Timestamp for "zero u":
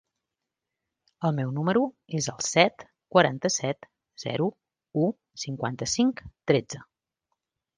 4.25-5.11